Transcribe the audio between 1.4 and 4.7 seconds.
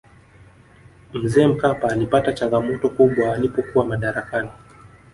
mkapa alipata changamoto kubwa alipokuwa madarakani